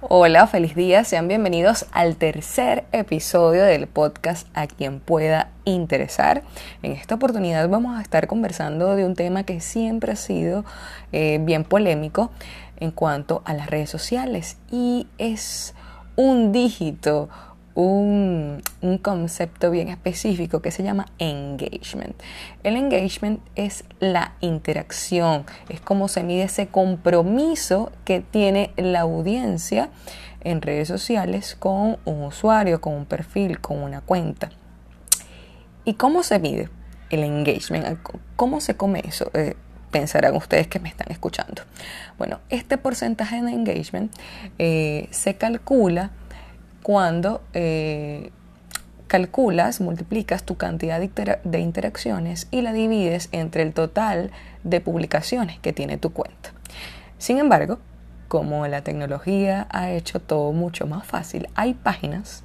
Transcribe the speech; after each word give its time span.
Hola, 0.00 0.46
feliz 0.46 0.74
día, 0.74 1.04
sean 1.04 1.28
bienvenidos 1.28 1.86
al 1.92 2.16
tercer 2.16 2.84
episodio 2.92 3.62
del 3.62 3.86
podcast 3.86 4.46
A 4.52 4.66
quien 4.66 5.00
pueda 5.00 5.50
interesar. 5.64 6.42
En 6.82 6.92
esta 6.92 7.14
oportunidad 7.14 7.68
vamos 7.68 7.98
a 7.98 8.02
estar 8.02 8.26
conversando 8.26 8.96
de 8.96 9.06
un 9.06 9.14
tema 9.14 9.44
que 9.44 9.60
siempre 9.60 10.12
ha 10.12 10.16
sido 10.16 10.64
eh, 11.12 11.38
bien 11.40 11.64
polémico 11.64 12.30
en 12.78 12.90
cuanto 12.90 13.42
a 13.46 13.54
las 13.54 13.70
redes 13.70 13.88
sociales 13.88 14.58
y 14.70 15.06
es 15.16 15.74
un 16.16 16.52
dígito, 16.52 17.28
un, 17.74 18.62
concepto 19.02 19.70
bien 19.70 19.88
específico 19.88 20.62
que 20.62 20.70
se 20.70 20.82
llama 20.82 21.06
engagement. 21.18 22.14
El 22.62 22.76
engagement 22.76 23.40
es 23.56 23.84
la 24.00 24.34
interacción, 24.40 25.44
es 25.68 25.80
como 25.80 26.08
se 26.08 26.22
mide 26.22 26.44
ese 26.44 26.68
compromiso 26.68 27.90
que 28.04 28.20
tiene 28.20 28.72
la 28.76 29.00
audiencia 29.00 29.90
en 30.42 30.62
redes 30.62 30.88
sociales 30.88 31.56
con 31.58 31.98
un 32.04 32.22
usuario, 32.24 32.80
con 32.80 32.94
un 32.94 33.06
perfil, 33.06 33.60
con 33.60 33.78
una 33.78 34.00
cuenta. 34.00 34.50
¿Y 35.84 35.94
cómo 35.94 36.22
se 36.22 36.38
mide 36.38 36.68
el 37.10 37.24
engagement? 37.24 37.98
¿Cómo 38.36 38.60
se 38.60 38.76
come 38.76 39.02
eso? 39.06 39.30
Eh, 39.34 39.56
pensarán 39.90 40.34
ustedes 40.34 40.66
que 40.66 40.80
me 40.80 40.88
están 40.88 41.10
escuchando. 41.10 41.62
Bueno, 42.18 42.40
este 42.50 42.78
porcentaje 42.78 43.40
de 43.42 43.52
engagement 43.52 44.12
eh, 44.58 45.08
se 45.10 45.36
calcula 45.36 46.10
cuando 46.84 47.40
eh, 47.54 48.30
calculas, 49.06 49.80
multiplicas 49.80 50.42
tu 50.44 50.58
cantidad 50.58 51.00
de, 51.00 51.58
interacciones 51.58 52.46
y 52.50 52.60
la 52.60 52.74
divides 52.74 53.30
entre 53.32 53.62
el 53.62 53.72
total 53.72 54.30
de 54.64 54.82
publicaciones 54.82 55.58
que 55.60 55.72
tiene 55.72 55.96
tu 55.96 56.12
cuenta. 56.12 56.52
Sin 57.16 57.38
embargo, 57.38 57.78
como 58.28 58.66
la 58.66 58.82
tecnología 58.82 59.66
ha 59.70 59.92
hecho 59.92 60.20
todo 60.20 60.52
mucho 60.52 60.86
más 60.86 61.06
fácil, 61.06 61.48
hay 61.54 61.72
páginas, 61.72 62.42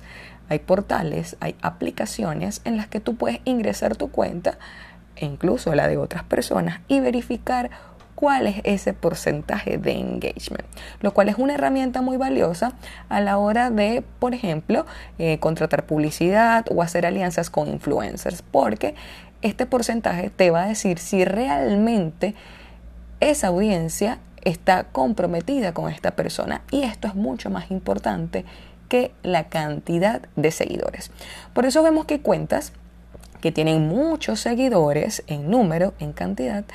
hay 0.48 0.60
portales, 0.60 1.36
hay 1.42 1.58
aplicaciones 1.62 2.62
en 2.64 2.78
las 2.78 2.88
que 2.88 3.02
tú 3.02 3.18
puedes 3.18 3.42
ingresar 3.44 3.98
tu 3.98 4.10
cuenta 4.10 4.58
e 5.18 5.26
incluso 5.26 5.76
la 5.76 5.90
de 5.90 5.98
otras 5.98 6.24
personas 6.24 6.80
y 6.88 7.02
verificar 7.02 7.72
cuál 8.20 8.48
es 8.48 8.58
ese 8.66 8.92
porcentaje 8.92 9.78
de 9.78 9.94
engagement, 9.94 10.66
lo 11.00 11.14
cual 11.14 11.30
es 11.30 11.38
una 11.38 11.54
herramienta 11.54 12.02
muy 12.02 12.18
valiosa 12.18 12.74
a 13.08 13.22
la 13.22 13.38
hora 13.38 13.70
de, 13.70 14.04
por 14.20 14.34
ejemplo, 14.34 14.86
eh, 15.20 15.40
contratar 15.40 15.86
publicidad 15.86 16.66
o 16.70 16.84
hacer 16.84 17.06
alianzas 17.06 17.50
con 17.50 17.70
influencers, 17.70 18.42
porque 18.42 18.94
este 19.42 19.66
porcentaje 19.66 20.30
te 20.32 20.52
va 20.52 20.64
a 20.64 20.68
decir 20.68 21.00
si 21.00 21.24
realmente 21.24 22.36
esa 23.22 23.48
audiencia 23.48 24.20
está 24.42 24.84
comprometida 24.84 25.74
con 25.74 25.90
esta 25.90 26.12
persona 26.12 26.62
y 26.72 26.84
esto 26.84 27.08
es 27.08 27.16
mucho 27.16 27.50
más 27.50 27.72
importante 27.72 28.44
que 28.90 29.14
la 29.24 29.48
cantidad 29.48 30.24
de 30.36 30.52
seguidores. 30.52 31.10
Por 31.54 31.66
eso 31.66 31.82
vemos 31.84 32.04
que 32.04 32.20
cuentas 32.20 32.74
que 33.40 33.54
tienen 33.54 33.88
muchos 33.88 34.42
seguidores 34.42 35.24
en 35.28 35.50
número, 35.50 35.94
en 36.00 36.12
cantidad, 36.12 36.66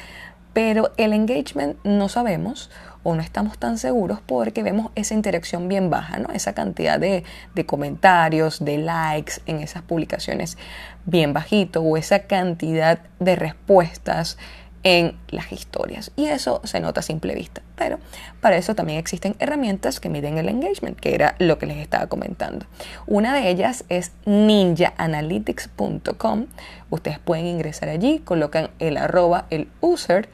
pero 0.55 0.93
el 0.97 1.13
engagement 1.13 1.77
no 1.85 2.09
sabemos 2.09 2.71
o 3.03 3.15
no 3.15 3.21
estamos 3.21 3.59
tan 3.59 3.77
seguros 3.77 4.21
porque 4.25 4.63
vemos 4.63 4.91
esa 4.95 5.13
interacción 5.13 5.69
bien 5.69 5.91
baja, 5.91 6.17
¿no? 6.19 6.33
Esa 6.33 6.55
cantidad 6.55 6.99
de, 6.99 7.25
de, 7.55 7.67
comentarios, 7.67 8.65
de 8.65 8.79
likes 8.79 9.35
en 9.45 9.59
esas 9.59 9.83
publicaciones 9.83 10.57
bien 11.05 11.35
bajito 11.35 11.83
o 11.83 11.99
esa 11.99 12.21
cantidad 12.21 13.01
de 13.21 13.37
respuestas 13.37 14.39
en 14.85 15.19
las 15.29 15.51
historias. 15.51 16.13
Y 16.15 16.27
eso 16.27 16.61
se 16.65 16.79
nota 16.79 17.01
a 17.01 17.03
simple 17.03 17.35
vista. 17.35 17.63
Pero 17.75 17.99
para 18.41 18.57
eso 18.57 18.75
también 18.75 18.99
existen 18.99 19.35
herramientas 19.39 19.99
que 19.99 20.11
miden 20.11 20.37
el 20.39 20.49
engagement, 20.49 21.01
que 21.01 21.15
era 21.15 21.35
lo 21.39 21.59
que 21.59 21.67
les 21.67 21.79
estaba 21.79 22.07
comentando. 22.07 22.67
Una 23.07 23.35
de 23.35 23.51
ellas 23.51 23.85
es 23.89 24.13
ninjaanalytics.com. 24.27 26.47
Ustedes 26.91 27.19
pueden 27.19 27.47
ingresar 27.47 27.89
allí, 27.89 28.21
colocan 28.21 28.71
el 28.79 28.99
arroba, 28.99 29.47
el 29.51 29.69
user 29.81 30.29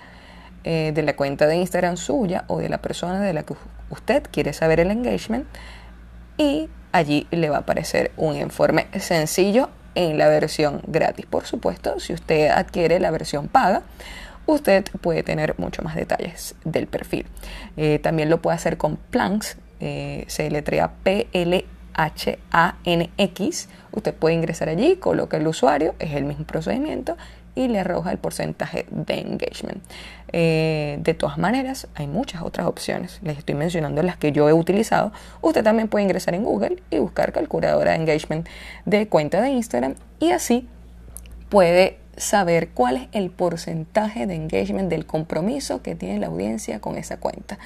eh, 0.65 0.93
de 0.95 1.03
la 1.03 1.17
cuenta 1.17 1.47
de 1.47 1.57
Instagram 1.57 1.97
suya 1.97 2.45
o 2.49 2.59
de 2.59 2.69
la 2.69 2.83
persona 2.83 3.19
de 3.21 3.33
la 3.33 3.45
que 3.45 3.55
usted 3.89 4.25
quiere 4.31 4.53
saber 4.53 4.81
el 4.81 4.91
engagement 4.91 5.47
y 6.37 6.69
allí 6.93 7.27
le 7.31 7.49
va 7.49 7.57
a 7.57 7.61
aparecer 7.61 8.13
un 8.17 8.37
informe 8.37 8.89
sencillo 8.99 9.71
en 9.95 10.19
la 10.19 10.29
versión 10.29 10.83
gratis. 10.87 11.27
Por 11.27 11.47
supuesto, 11.47 11.99
si 12.01 12.13
usted 12.13 12.51
adquiere 12.51 13.01
la 13.01 13.11
versión 13.11 13.49
paga, 13.49 13.83
usted 14.55 14.85
puede 15.01 15.23
tener 15.23 15.55
mucho 15.59 15.83
más 15.83 15.95
detalles 15.95 16.55
del 16.65 16.87
perfil. 16.87 17.27
Eh, 17.77 17.99
también 17.99 18.31
lo 18.31 18.41
puede 18.43 18.57
hacer 18.57 18.77
con 18.77 18.97
Planks, 18.97 19.57
eh, 19.81 20.25
se 20.29 20.51
letrea 20.51 20.93
P-L-H-A-N-X. 21.03 21.69
Usted 23.93 24.15
puede 24.15 24.35
ingresar 24.35 24.69
allí, 24.69 24.97
coloca 24.97 25.37
el 25.37 25.47
usuario, 25.47 25.95
es 25.99 26.13
el 26.13 26.25
mismo 26.25 26.45
procedimiento 26.45 27.17
y 27.55 27.69
le 27.69 27.81
arroja 27.81 28.13
el 28.13 28.19
porcentaje 28.19 28.87
de 28.91 29.21
engagement. 29.21 29.83
Eh, 30.33 30.99
de 31.01 31.15
todas 31.15 31.39
maneras, 31.39 31.89
hay 31.95 32.07
muchas 32.07 32.43
otras 32.43 32.67
opciones. 32.67 33.21
Les 33.23 33.39
estoy 33.39 33.55
mencionando 33.55 34.03
las 34.03 34.17
que 34.17 34.33
yo 34.33 34.49
he 34.49 34.53
utilizado. 34.53 35.13
Usted 35.41 35.65
también 35.65 35.89
puede 35.89 36.05
ingresar 36.05 36.35
en 36.35 36.45
Google 36.45 36.83
y 36.91 36.99
buscar 36.99 37.33
calculadora 37.33 37.93
de 37.93 37.99
engagement 37.99 38.49
de 38.85 39.09
cuenta 39.09 39.41
de 39.41 39.51
Instagram 39.51 39.95
y 40.21 40.31
así 40.31 40.69
puede 41.49 42.00
saber 42.21 42.69
cuál 42.69 42.97
es 42.97 43.09
el 43.13 43.31
porcentaje 43.31 44.27
de 44.27 44.35
engagement 44.35 44.89
del 44.91 45.07
compromiso 45.07 45.83
que 45.83 45.95
tiene 45.95 46.19
la 46.19 46.29
audiencia 46.29 46.81
con 46.81 46.97
esa 46.97 47.19
cuenta. 47.19 47.59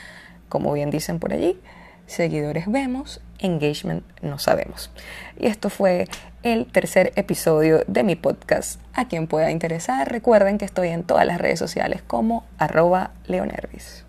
Como 0.49 0.73
bien 0.73 0.91
dicen 0.91 1.19
por 1.19 1.33
allí, 1.33 1.61
seguidores 2.07 2.71
vemos, 2.71 3.21
engagement 3.39 4.05
no 4.23 4.39
sabemos. 4.39 4.91
Y 5.39 5.47
esto 5.47 5.71
fue 5.71 6.09
el 6.43 6.67
tercer 6.67 7.13
episodio 7.17 7.83
de 7.87 8.03
mi 8.03 8.17
podcast. 8.17 8.81
A 8.93 9.09
quien 9.09 9.27
pueda 9.27 9.51
interesar, 9.51 10.11
recuerden 10.11 10.59
que 10.59 10.65
estoy 10.65 10.89
en 10.89 11.03
todas 11.03 11.27
las 11.27 11.39
redes 11.39 11.59
sociales 11.59 12.03
como 12.07 12.45
arroba 12.59 13.13
leonervis. 13.27 14.05